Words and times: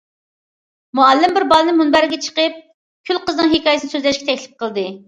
مۇئەللىم 0.99 1.35
بىر 1.35 1.45
بالىنى 1.53 1.75
مۇنبەرگە 1.81 2.19
چىقىپ 2.29 2.59
كۈل 3.11 3.25
قىزنىڭ 3.29 3.55
ھېكايىسىنى 3.57 3.97
سۆزلەشكە 3.97 4.31
تەكلىپ 4.33 4.61
قىلدى. 4.65 4.91